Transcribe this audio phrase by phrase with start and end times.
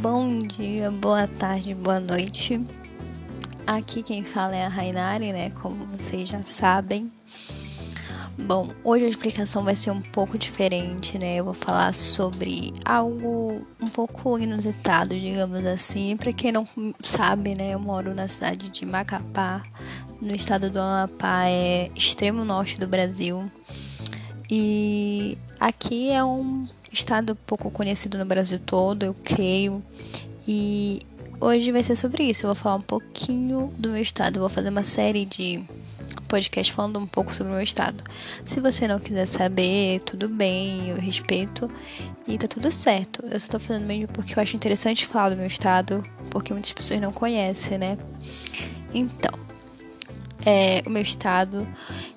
[0.00, 2.58] Bom dia, boa tarde, boa noite.
[3.66, 5.50] Aqui quem fala é a Rainari, né?
[5.50, 7.12] Como vocês já sabem.
[8.38, 11.36] Bom, hoje a explicação vai ser um pouco diferente, né?
[11.36, 16.16] Eu vou falar sobre algo um pouco inusitado, digamos assim.
[16.16, 16.66] Para quem não
[17.02, 17.74] sabe, né?
[17.74, 19.62] Eu moro na cidade de Macapá,
[20.18, 23.52] no estado do Amapá, é extremo norte do Brasil.
[24.50, 29.82] E aqui é um estado pouco conhecido no Brasil todo, eu creio.
[30.48, 31.02] E
[31.40, 32.46] hoje vai ser sobre isso.
[32.46, 34.36] Eu vou falar um pouquinho do meu estado.
[34.36, 35.62] Eu vou fazer uma série de
[36.26, 38.02] podcast falando um pouco sobre o meu estado.
[38.44, 41.70] Se você não quiser saber, tudo bem, eu respeito
[42.26, 43.24] e tá tudo certo.
[43.26, 46.72] Eu só tô fazendo mesmo porque eu acho interessante falar do meu estado, porque muitas
[46.72, 47.98] pessoas não conhecem, né?
[48.94, 49.38] Então,
[50.44, 51.66] é, o meu estado,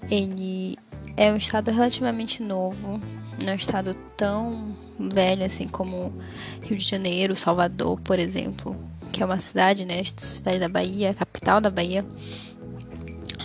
[0.09, 0.77] ele
[1.17, 3.01] é um estado relativamente novo,
[3.41, 6.13] não é um estado tão velho assim como
[6.61, 8.75] Rio de Janeiro, Salvador, por exemplo,
[9.11, 12.05] que é uma cidade, né, cidade da Bahia, capital da Bahia.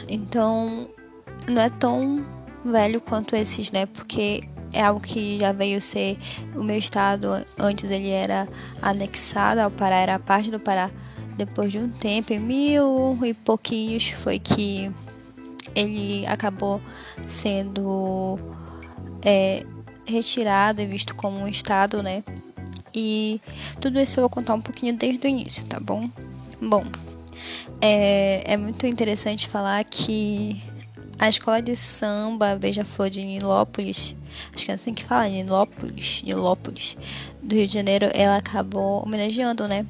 [0.09, 0.89] Então,
[1.49, 2.25] não é tão
[2.65, 3.87] velho quanto esses, né?
[3.87, 6.19] Porque é algo que já veio ser
[6.55, 7.29] o meu estado
[7.59, 8.49] antes ele era
[8.83, 10.91] anexado ao Pará, era parte do Pará.
[11.37, 14.91] Depois de um tempo, em mil e pouquinhos, foi que
[15.75, 16.81] ele acabou
[17.29, 18.39] sendo
[19.23, 19.65] é,
[20.09, 22.23] retirado e visto como um estado, né?
[22.95, 23.41] E
[23.81, 26.09] tudo isso eu vou contar um pouquinho desde o início, tá bom?
[26.61, 26.85] Bom,
[27.81, 30.61] é, é muito interessante falar que
[31.19, 34.15] a escola de samba Beija-Flor de Nilópolis,
[34.55, 36.97] acho que é assim que fala, Nilópolis, Nilópolis,
[37.43, 39.85] do Rio de Janeiro, ela acabou homenageando, né?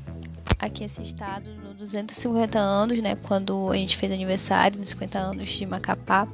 [0.59, 3.17] Aqui esse estado no 250 anos, né?
[3.17, 6.27] Quando a gente fez aniversário dos 50 anos de Macapá.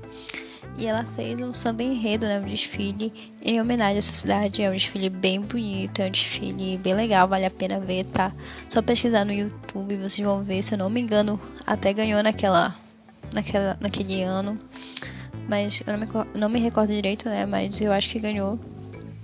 [0.76, 4.62] E ela fez um samba enredo, né, um desfile em homenagem a essa cidade.
[4.62, 8.32] É um desfile bem bonito, é um desfile bem legal, vale a pena ver, tá?
[8.68, 12.74] Só pesquisar no YouTube, vocês vão ver, se eu não me engano, até ganhou naquela,
[13.32, 14.58] naquela, naquele ano.
[15.48, 17.46] Mas eu não me, não me recordo direito, né?
[17.46, 18.58] Mas eu acho que ganhou.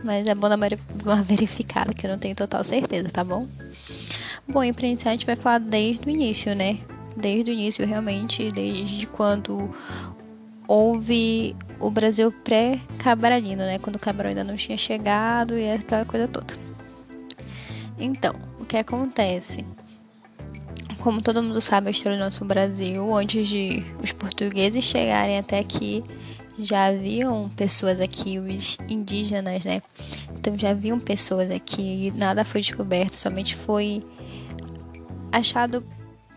[0.05, 3.47] Mas é bom dar uma verificada, que eu não tenho total certeza, tá bom?
[4.47, 6.79] Bom, e pra iniciar a gente vai falar desde o início, né?
[7.17, 9.71] Desde o início, realmente, desde quando
[10.71, 13.81] houve o Brasil pré-Cabralino, né?
[13.81, 16.55] Quando o Cabral ainda não tinha chegado e aquela coisa toda.
[17.99, 19.67] Então, o que acontece?
[21.01, 25.59] Como todo mundo sabe a história do nosso Brasil, antes de os portugueses chegarem até
[25.59, 26.05] aqui,
[26.57, 29.83] já haviam pessoas aqui, os indígenas, né?
[30.39, 34.05] Então já haviam pessoas aqui, nada foi descoberto, somente foi
[35.33, 35.83] achado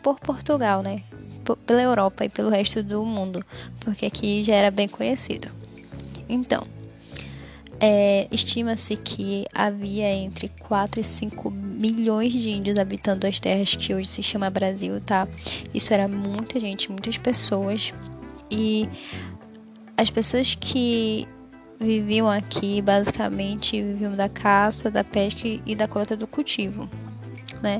[0.02, 1.04] por Portugal, né?
[1.66, 3.44] Pela Europa e pelo resto do mundo,
[3.80, 5.50] porque aqui já era bem conhecido.
[6.28, 6.66] Então,
[7.80, 13.94] é, estima-se que havia entre 4 e 5 milhões de índios habitando as terras que
[13.94, 15.28] hoje se chama Brasil, tá?
[15.74, 17.94] Isso era muita gente, muitas pessoas.
[18.50, 18.88] E
[19.98, 21.28] as pessoas que
[21.80, 26.90] viviam aqui basicamente viviam da caça, da pesca e da coleta do cultivo,
[27.62, 27.80] né?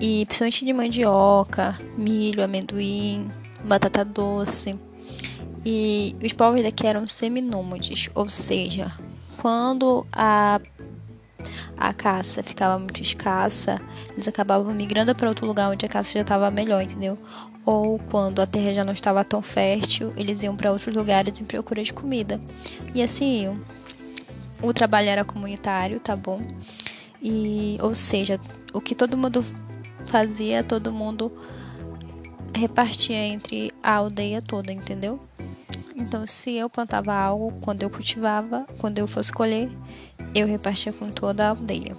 [0.00, 3.26] E principalmente de mandioca, milho, amendoim,
[3.62, 4.74] batata doce.
[5.64, 8.90] E os povos daqui eram seminômades, ou seja,
[9.36, 10.58] quando a,
[11.76, 13.78] a caça ficava muito escassa,
[14.12, 17.18] eles acabavam migrando para outro lugar onde a caça já estava melhor, entendeu?
[17.66, 21.44] Ou quando a terra já não estava tão fértil, eles iam para outros lugares em
[21.44, 22.40] procura de comida.
[22.94, 23.60] E assim iam.
[24.62, 26.38] O trabalho era comunitário, tá bom?
[27.22, 28.40] E, ou seja,
[28.72, 29.44] o que todo mundo
[30.10, 31.30] fazia todo mundo
[32.52, 35.20] repartia entre a aldeia toda, entendeu?
[35.96, 39.70] Então, se eu plantava algo, quando eu cultivava, quando eu fosse colher,
[40.34, 41.96] eu repartia com toda a aldeia.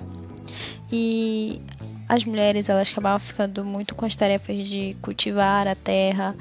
[0.91, 1.61] E
[2.09, 6.35] as mulheres, elas acabavam ficando muito com as tarefas de cultivar a terra,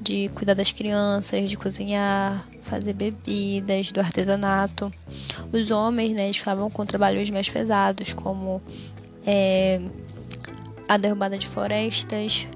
[0.00, 4.92] de cuidar das crianças, de cozinhar, fazer bebidas, do artesanato.
[5.52, 8.62] Os homens, né, eles ficavam com trabalhos mais pesados, como
[9.26, 9.80] é,
[10.88, 12.48] a derrubada de florestas,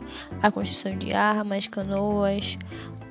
[0.42, 2.58] a construção de armas, canoas,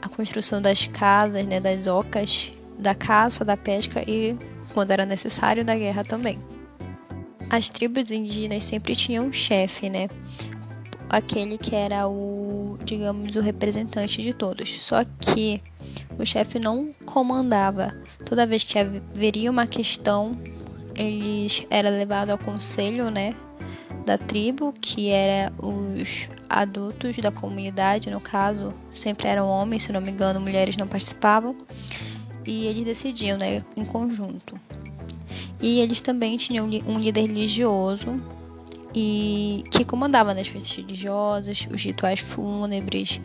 [0.01, 4.35] a construção das casas, né, das ocas, da caça, da pesca e,
[4.73, 6.39] quando era necessário, da guerra também.
[7.50, 10.09] As tribos indígenas sempre tinham um chefe, né?
[11.09, 14.81] Aquele que era o, digamos, o representante de todos.
[14.81, 15.62] Só que
[16.18, 17.94] o chefe não comandava.
[18.25, 20.39] Toda vez que haveria uma questão,
[20.95, 23.35] eles era levado ao conselho, né,
[24.11, 30.01] da tribo, que era os adultos da comunidade, no caso, sempre eram homens, se não
[30.01, 31.55] me engano, mulheres não participavam,
[32.45, 34.59] e eles decidiam, né, em conjunto.
[35.61, 38.21] E eles também tinham um líder religioso,
[38.93, 43.21] e que comandava nas festas religiosas, os rituais fúnebres,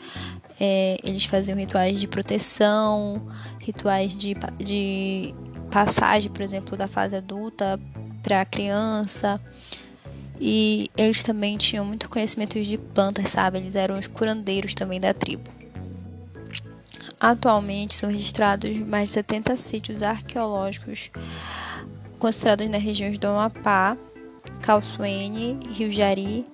[0.60, 3.20] é, eles faziam rituais de proteção,
[3.58, 5.34] rituais de, de
[5.68, 7.80] passagem, por exemplo, da fase adulta
[8.22, 9.40] para a criança.
[10.40, 13.58] E eles também tinham muito conhecimento de plantas, sabe?
[13.58, 15.50] Eles eram os curandeiros também da tribo.
[17.18, 21.10] Atualmente são registrados mais de 70 sítios arqueológicos
[22.18, 23.96] considerados nas regiões do Amapá,
[24.60, 26.46] Calçuene, Rio Jari,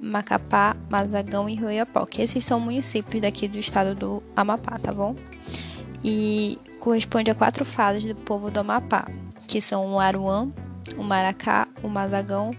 [0.00, 2.22] Macapá, Mazagão e Oiapoque.
[2.22, 5.14] Esses são municípios daqui do estado do Amapá, tá bom?
[6.02, 9.06] E corresponde a quatro fases do povo do Amapá,
[9.46, 10.48] que são o Aruã,
[10.96, 12.52] o Maracá, o Mazagão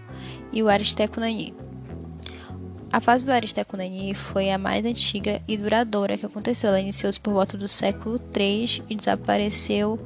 [0.52, 1.54] e o Aristecunani.
[2.92, 6.70] A fase do Aristecunani foi a mais antiga e duradoura que aconteceu.
[6.70, 9.96] Ela iniciou-se por volta do século III e desapareceu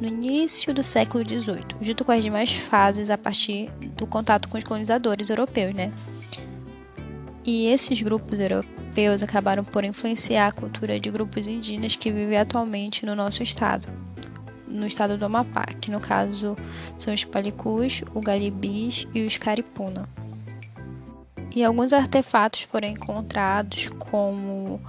[0.00, 4.56] no início do século XVIII, junto com as demais fases a partir do contato com
[4.56, 5.92] os colonizadores europeus, né?
[7.44, 13.04] E esses grupos europeus acabaram por influenciar a cultura de grupos indígenas que vivem atualmente
[13.04, 13.88] no nosso estado,
[14.70, 16.56] no estado do Amapá, que no caso
[16.96, 20.08] são os palicus, o galibis e os caripuna.
[21.54, 24.80] E alguns artefatos foram encontrados, como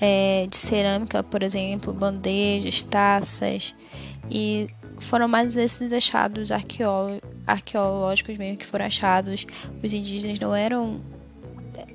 [0.00, 3.74] é, de cerâmica, por exemplo, bandejas, taças
[4.30, 4.68] e
[4.98, 6.50] foram mais esses achados
[7.46, 9.46] arqueológicos mesmo que foram achados.
[9.82, 11.00] Os indígenas não eram,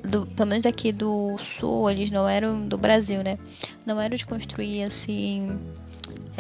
[0.03, 3.37] do, pelo menos aqui do sul, eles não eram do Brasil, né?
[3.85, 5.59] Não eram de construir assim.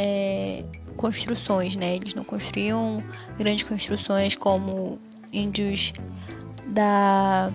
[0.01, 0.63] É,
[0.95, 1.95] construções, né?
[1.97, 3.03] Eles não construíam
[3.37, 4.97] grandes construções como
[5.33, 5.91] índios
[6.67, 7.51] da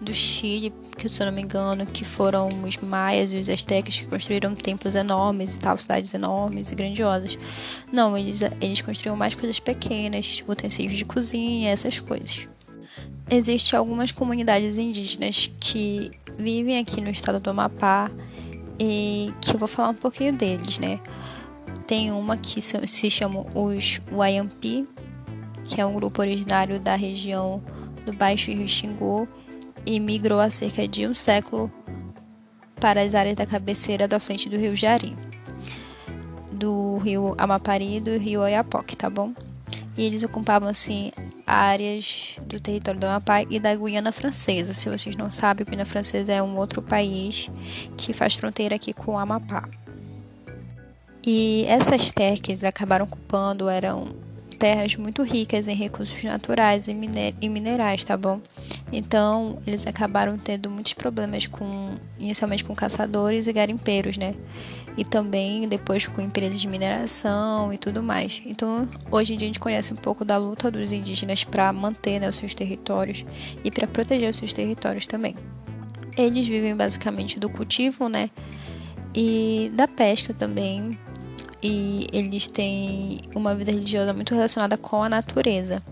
[0.00, 3.98] do Chile, que se eu não me engano, que foram os maias e os astecas
[3.98, 7.38] que construíram templos enormes e tal, cidades enormes e grandiosas.
[7.92, 12.48] Não, eles, eles construíam mais coisas pequenas, utensílios de cozinha, essas coisas.
[13.30, 18.10] Existem algumas comunidades indígenas que vivem aqui no estado do Amapá
[18.78, 21.00] e que eu vou falar um pouquinho deles, né?
[21.86, 24.88] Tem uma que se chama os Wayampi,
[25.64, 27.62] que é um grupo originário da região
[28.04, 29.28] do Baixo Rio Xingu
[29.84, 31.70] e migrou há cerca de um século
[32.80, 35.14] para as áreas da cabeceira da frente do rio Jari,
[36.52, 39.32] do rio Amapari e do rio Oiapoque, tá bom?
[39.96, 41.10] E eles ocupavam, assim,
[41.48, 44.74] áreas do território do Amapá e da Guiana Francesa.
[44.74, 47.50] Se vocês não sabem, Guiana Francesa é um outro país
[47.96, 49.66] que faz fronteira aqui com o Amapá.
[51.26, 52.12] E essas
[52.50, 54.14] eles acabaram ocupando eram
[54.58, 58.40] terras muito ricas em recursos naturais e, miner minerais, tá bom?
[58.92, 64.34] Então, eles acabaram tendo muitos problemas com, inicialmente com caçadores e garimpeiros, né?
[64.96, 68.42] E também depois com empresas de mineração e tudo mais.
[68.44, 72.18] Então, hoje em dia a gente conhece um pouco da luta dos indígenas para manter
[72.18, 73.24] né, os seus territórios
[73.64, 75.36] e para proteger os seus territórios também.
[76.16, 78.28] Eles vivem basicamente do cultivo, né?
[79.14, 80.98] E da pesca também,
[81.62, 85.82] e eles têm uma vida religiosa muito relacionada com a natureza.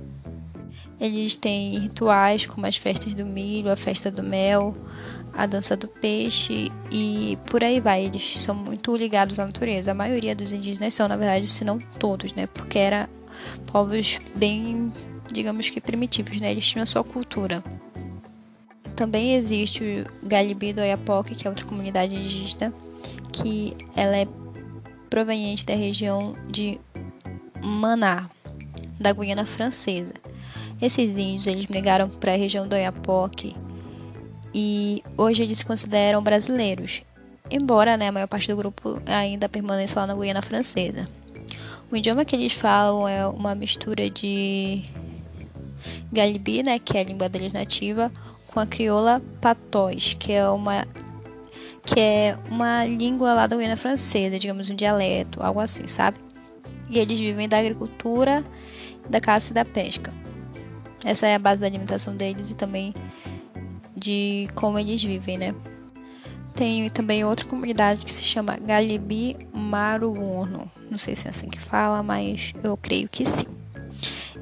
[0.98, 4.74] Eles têm rituais como as festas do milho, a festa do mel,
[5.34, 8.04] a dança do peixe e por aí vai.
[8.04, 9.90] Eles são muito ligados à natureza.
[9.90, 12.46] A maioria dos indígenas são, na verdade, se não todos, né?
[12.46, 13.06] Porque eram
[13.66, 14.90] povos bem,
[15.30, 16.50] digamos que primitivos, né?
[16.50, 17.62] Eles tinham a sua cultura.
[18.94, 22.72] Também existe o Galibi do Oiapoque, que é outra comunidade indígena,
[23.30, 24.26] que ela é
[25.08, 26.78] proveniente da região de
[27.62, 28.28] Maná,
[28.98, 30.14] da Guiana Francesa.
[30.80, 33.56] Esses índios eles migraram para a região do Oiapoque
[34.54, 37.02] e hoje eles se consideram brasileiros,
[37.50, 41.08] embora né, a maior parte do grupo ainda permaneça lá na Guiana Francesa.
[41.90, 44.84] O idioma que eles falam é uma mistura de
[46.12, 48.10] Galibi, né, que é a língua deles nativa,
[48.48, 50.86] com a crioula patóis, que é uma
[51.86, 56.18] que é uma língua lá da Guiana Francesa, digamos um dialeto, algo assim, sabe?
[56.90, 58.44] E eles vivem da agricultura,
[59.08, 60.12] da caça e da pesca.
[61.04, 62.92] Essa é a base da alimentação deles e também
[63.96, 65.54] de como eles vivem, né?
[66.54, 70.70] Tem também outra comunidade que se chama Galibi Maruono.
[70.90, 73.46] Não sei se é assim que fala, mas eu creio que sim.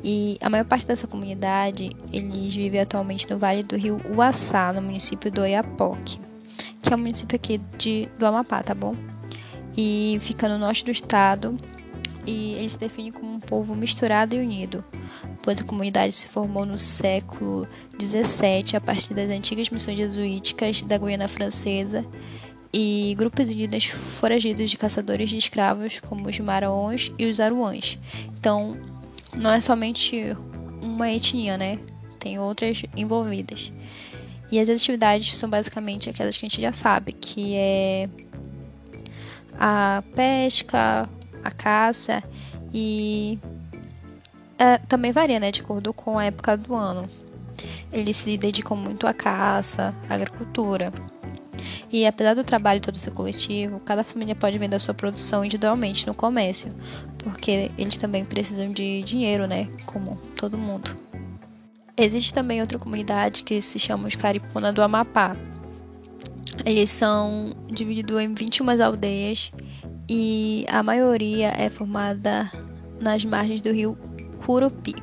[0.02, 4.80] E a maior parte dessa comunidade, eles vivem atualmente no Vale do Rio Uaçá, no
[4.80, 6.18] município do Oiapoque
[6.84, 8.94] que é um município aqui de, do Amapá, tá bom?
[9.76, 11.58] E fica no norte do estado
[12.26, 14.84] e ele se define como um povo misturado e unido,
[15.42, 17.66] pois a comunidade se formou no século
[18.00, 22.04] XVII a partir das antigas missões jesuíticas da Guiana Francesa
[22.72, 27.98] e grupos indígenas foragidos de caçadores de escravos como os Maraões e os Aruãs.
[28.38, 28.76] Então,
[29.34, 30.36] não é somente
[30.82, 31.78] uma etnia, né?
[32.24, 33.70] tem outras envolvidas.
[34.54, 38.08] E as atividades são basicamente aquelas que a gente já sabe, que é
[39.58, 41.08] a pesca,
[41.42, 42.23] a caça
[42.73, 43.37] e
[44.56, 47.11] é, também varia, né, de acordo com a época do ano.
[47.92, 50.92] Eles se dedicam muito à caça, à agricultura.
[51.90, 56.06] E apesar do trabalho todo ser coletivo, cada família pode vender a sua produção individualmente
[56.06, 56.73] no comércio,
[57.18, 61.03] porque eles também precisam de dinheiro, né, como todo mundo.
[61.96, 65.36] Existe também outra comunidade que se chama os Caripuna do Amapá.
[66.64, 69.52] Eles são divididos em 21 aldeias
[70.08, 72.50] e a maioria é formada
[73.00, 73.96] nas margens do rio
[74.44, 74.96] Curupi.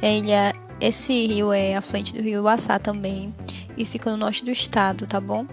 [0.00, 3.34] Ele é, esse rio é afluente do rio Uaçá também
[3.76, 5.44] e fica no norte do estado, tá bom?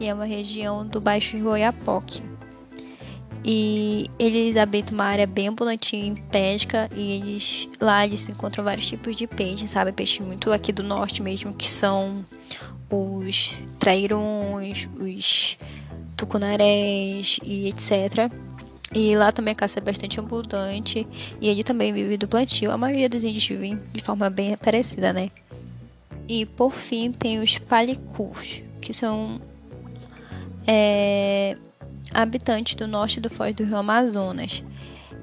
[0.00, 2.22] E é uma região do Baixo Rio Oiapoque.
[3.44, 8.86] E eles habitam uma área bem abundante em pesca e eles lá eles encontram vários
[8.86, 9.90] tipos de peixes, sabe?
[9.90, 12.24] Peixe muito aqui do norte mesmo, que são
[12.88, 15.56] os trairões, os
[16.16, 18.30] tucunarés e etc.
[18.94, 21.06] E lá também a caça é bastante abundante
[21.40, 22.70] e ele também vive do plantio.
[22.70, 25.30] A maioria dos índios vivem de forma bem parecida, né?
[26.28, 29.40] E por fim tem os palicus, que são
[30.66, 31.56] é,
[32.14, 34.62] habitantes do norte do foz do rio Amazonas.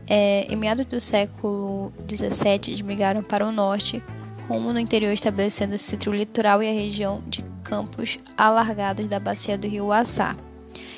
[0.07, 4.03] É, em meados do século XVII, eles migraram para o norte,
[4.47, 9.57] rumo no interior, estabelecendo-se entre o litoral e a região de campos alargados da bacia
[9.57, 10.35] do rio Uaçá.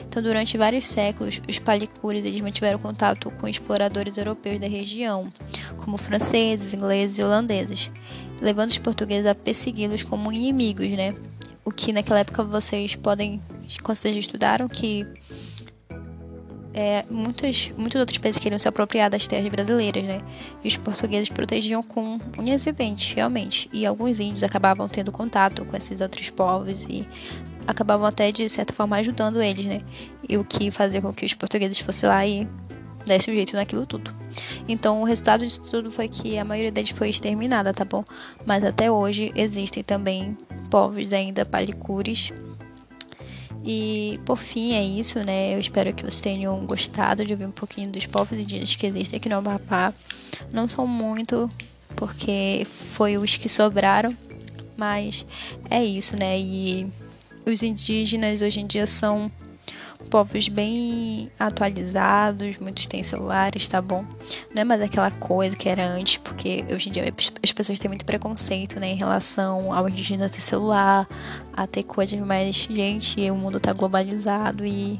[0.07, 5.31] Então, durante vários séculos, os palicures eles mantiveram contato com exploradores europeus da região,
[5.77, 7.91] como franceses, ingleses e holandeses,
[8.41, 11.15] levando os portugueses a persegui-los como inimigos, né?
[11.63, 13.39] O que naquela época vocês podem,
[13.83, 15.05] com certeza estudaram, que
[16.73, 20.21] é, muitos, muitos outros países queriam se apropriar das terras brasileiras, né?
[20.63, 23.69] E os portugueses protegiam com unhas e dentes, realmente.
[23.73, 27.07] E alguns índios acabavam tendo contato com esses outros povos e
[27.67, 29.81] acabavam até, de certa forma, ajudando eles, né?
[30.27, 32.47] E o que fazia com que os portugueses fossem lá e
[33.05, 34.13] dessem um jeito naquilo tudo.
[34.67, 38.03] Então, o resultado disso tudo foi que a maioria deles foi exterminada, tá bom?
[38.45, 40.37] Mas até hoje existem também
[40.69, 42.31] povos ainda palicures
[43.63, 45.53] e por fim é isso, né?
[45.53, 49.17] Eu espero que vocês tenham gostado de ouvir um pouquinho dos povos indígenas que existem
[49.17, 49.93] aqui no Amapá.
[50.51, 51.49] Não são muito,
[51.95, 54.15] porque foi os que sobraram,
[54.75, 55.25] mas
[55.69, 56.39] é isso, né?
[56.39, 56.87] E
[57.45, 59.31] os indígenas hoje em dia são
[60.09, 64.05] povos bem atualizados, muitos têm celulares, tá bom?
[64.53, 67.89] Não é mais aquela coisa que era antes, porque hoje em dia as pessoas têm
[67.89, 71.07] muito preconceito, né, em relação ao indígena ter celular,
[71.53, 72.55] a ter coisas mais.
[72.55, 74.99] Gente, o mundo tá globalizado e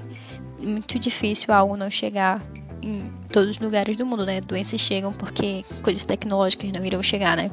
[0.62, 2.42] muito difícil algo não chegar
[2.82, 4.42] em todos os lugares do mundo, né?
[4.42, 7.52] Doenças chegam porque coisas tecnológicas não irão chegar, né?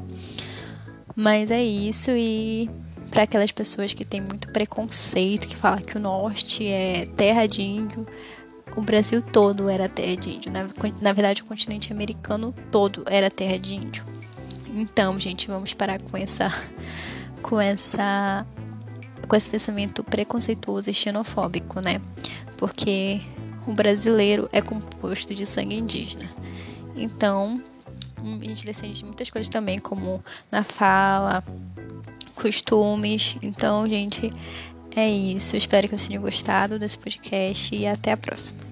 [1.14, 2.70] Mas é isso e
[3.10, 7.62] para aquelas pessoas que têm muito preconceito, que falam que o norte é terra de
[7.62, 8.06] índio.
[8.76, 10.52] O Brasil todo era terra de índio.
[10.52, 10.66] Na,
[11.00, 14.04] na verdade, o continente americano todo era terra de índio.
[14.74, 16.52] Então, gente, vamos parar com essa
[17.42, 18.46] com essa
[19.26, 22.00] com esse pensamento preconceituoso e xenofóbico, né?
[22.56, 23.20] Porque
[23.66, 26.28] o brasileiro é composto de sangue indígena.
[26.96, 27.62] Então,
[28.22, 31.42] a gente descende de muitas coisas também, como na fala,
[32.34, 33.36] costumes.
[33.42, 34.32] Então, gente,
[34.94, 35.56] é isso.
[35.56, 38.67] Espero que vocês tenham gostado desse podcast e até a próxima.